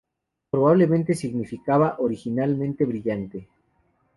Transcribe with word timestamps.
Probablemente 0.49 1.13
significaba 1.13 1.97
originalmente 1.99 2.85
"brillante". 2.85 3.47